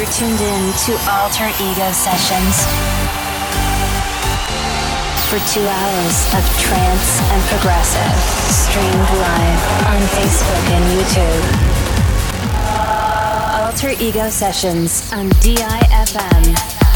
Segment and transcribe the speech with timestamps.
[0.00, 2.64] You're tuned in to Alter Ego Sessions
[5.28, 8.16] for two hours of trance and progressive,
[8.48, 11.44] streamed live on Facebook and YouTube.
[13.62, 16.89] Alter Ego Sessions on DIFM.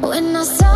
[0.00, 0.67] When I saw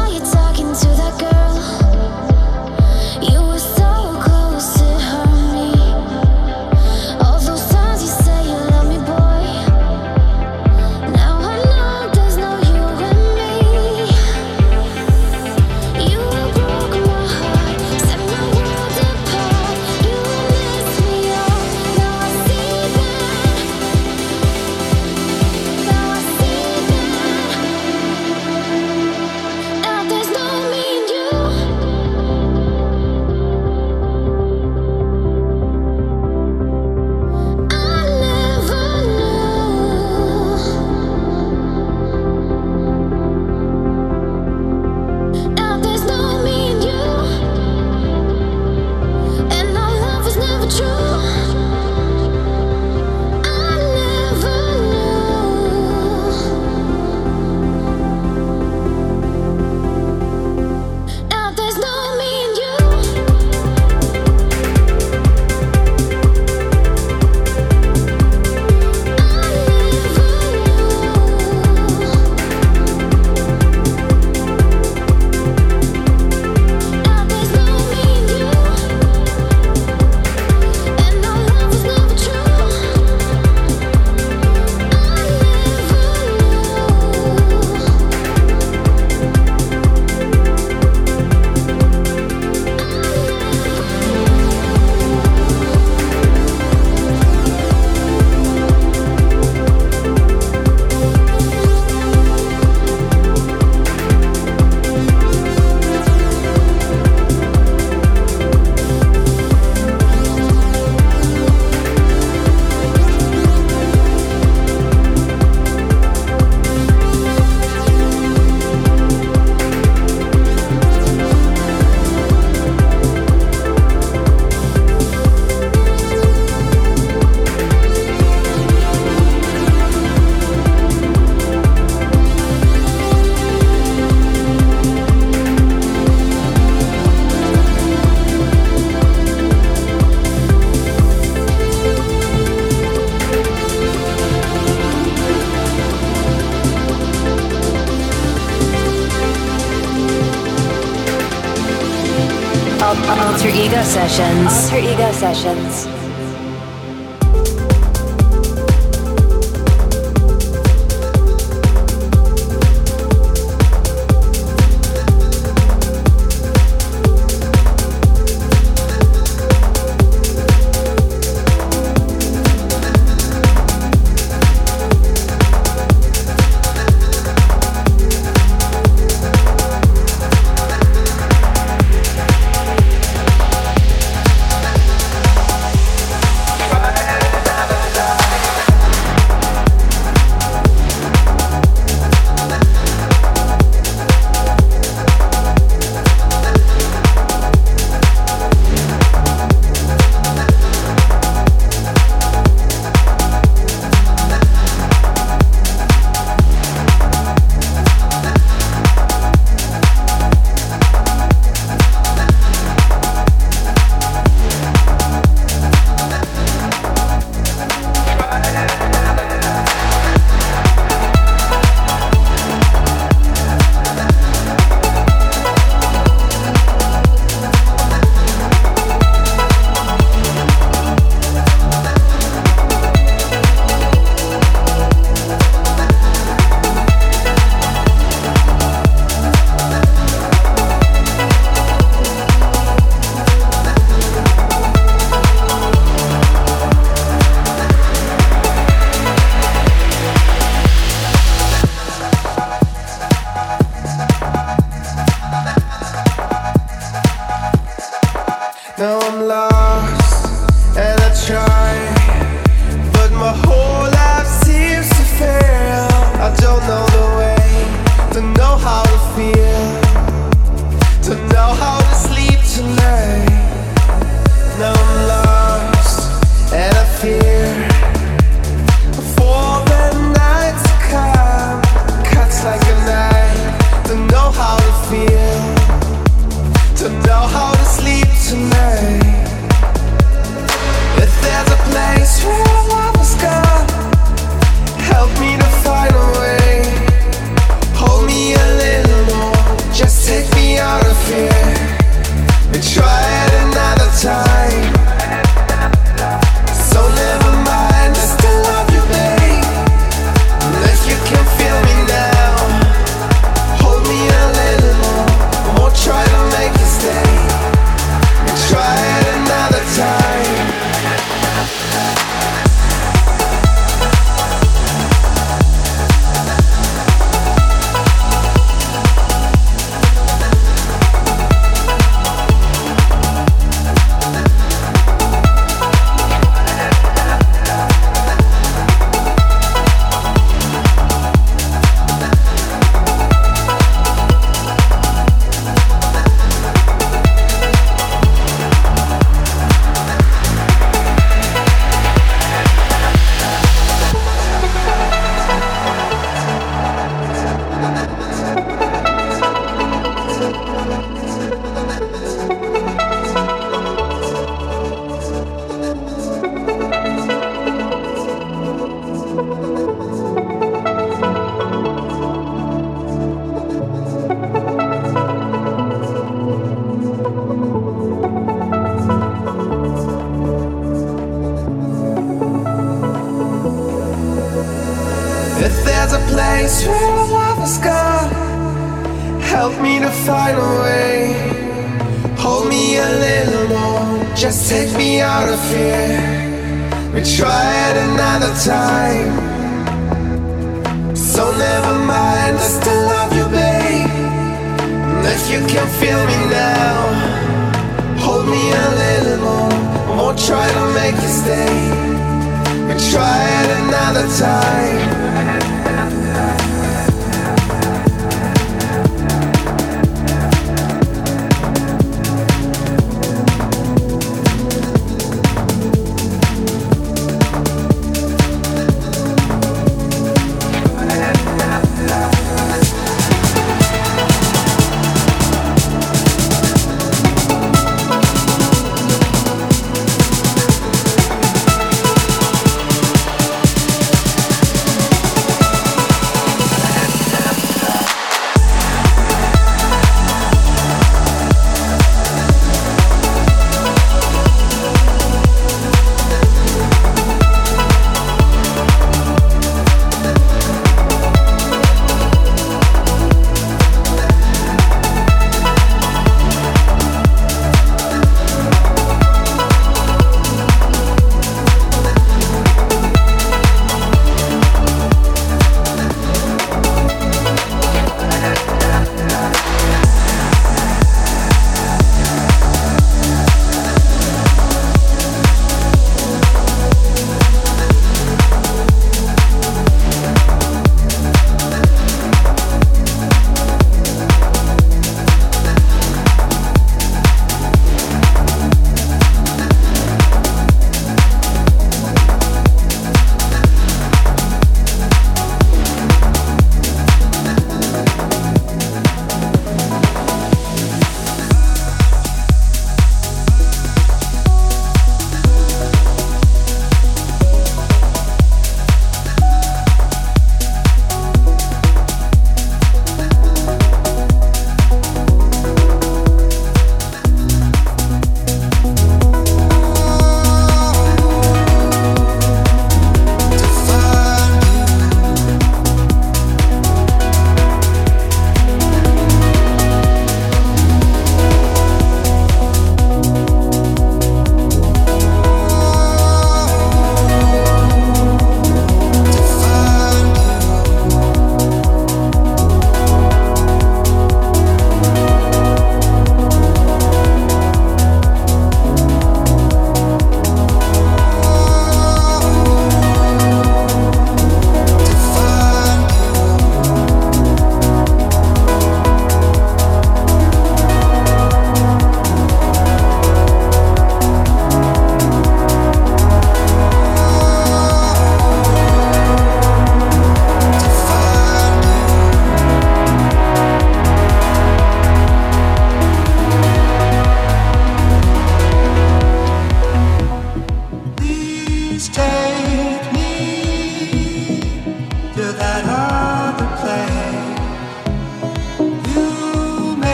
[153.85, 154.71] Sessions.
[154.71, 155.91] Alter Ego Sessions.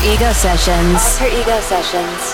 [0.00, 1.20] Alter Ego Sessions.
[1.20, 2.29] Alter Ego Sessions.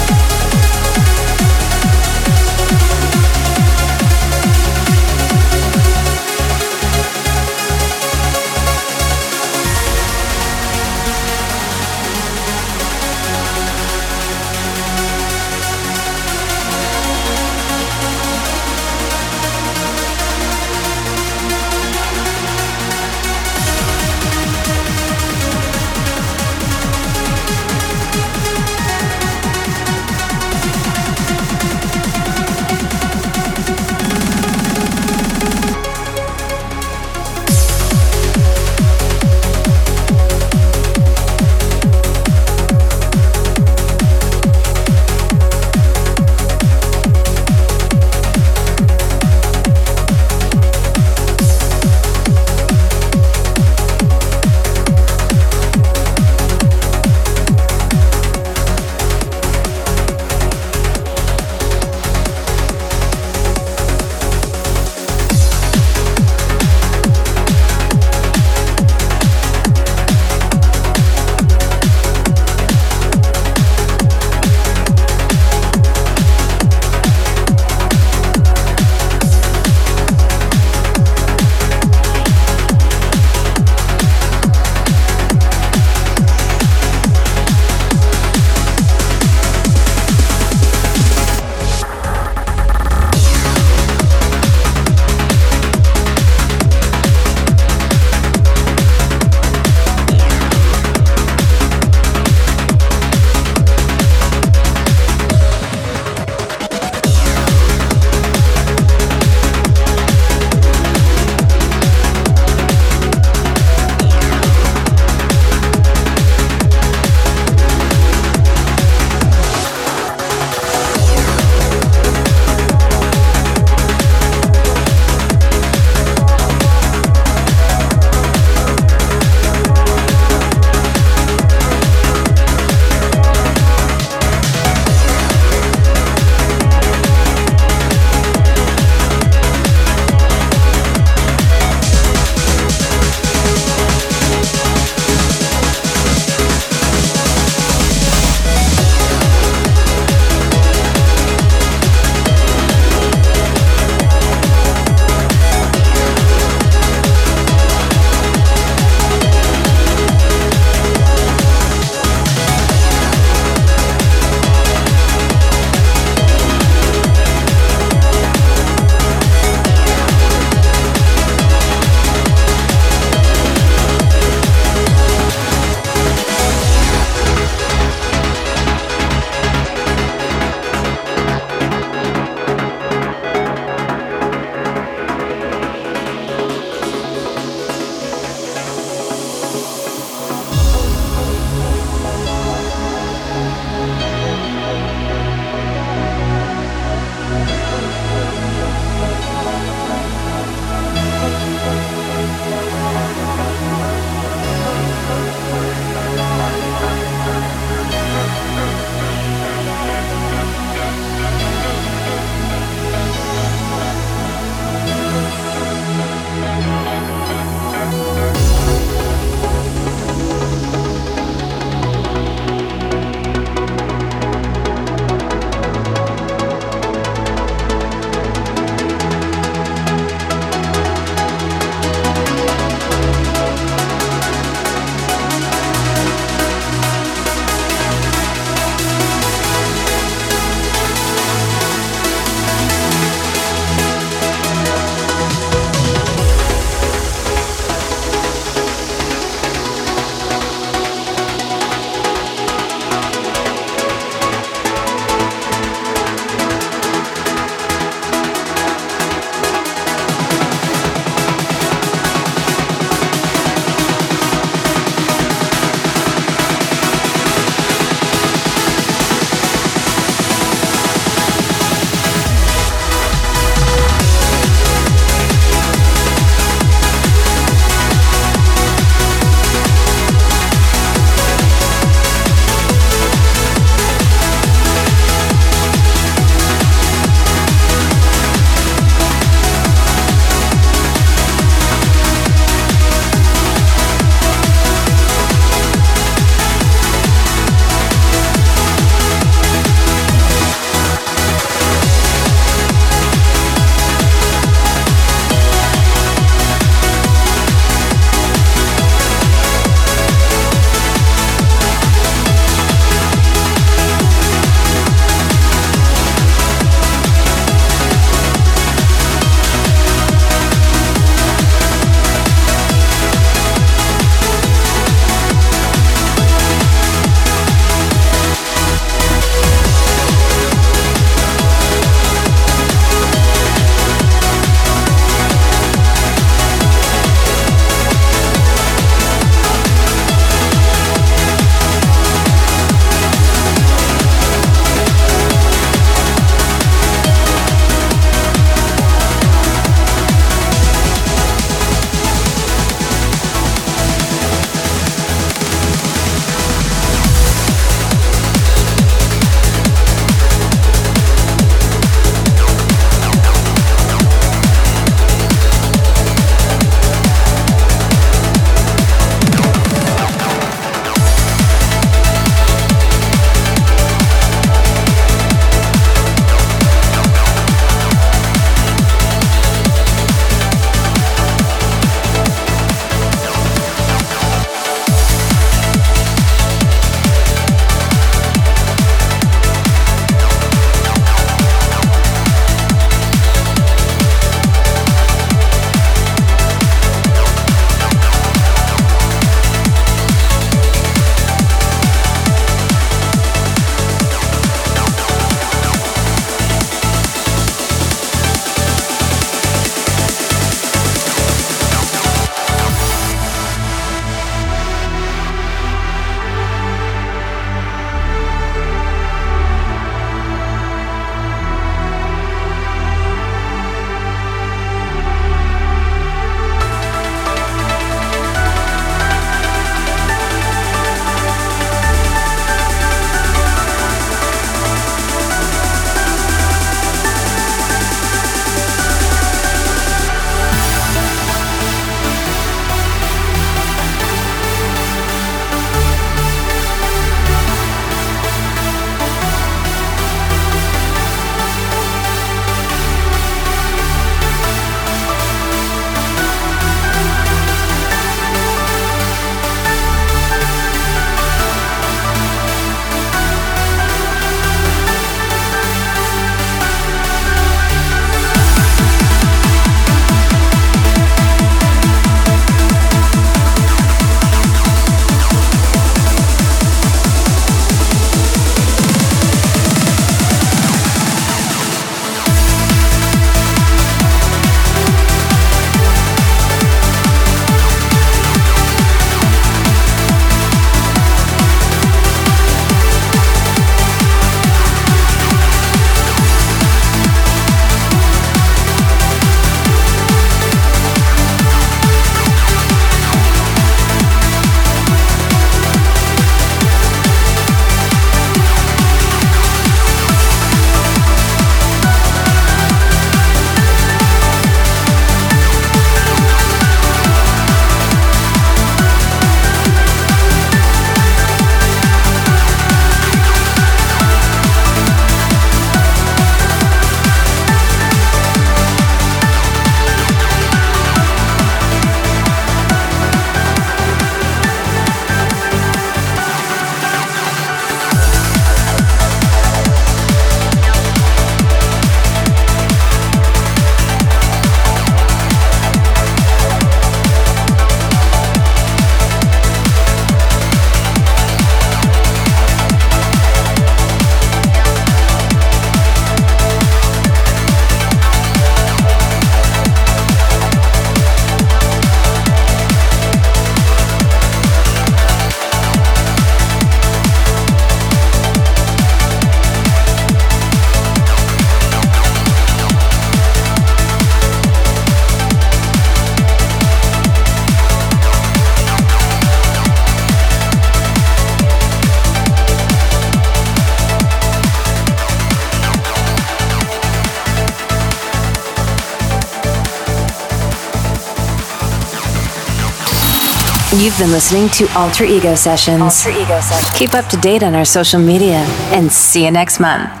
[594.01, 595.79] Been listening to Alter Ego Sessions.
[595.79, 596.75] Alter Ego Sessions.
[596.79, 600.00] Keep up to date on our social media and see you next month.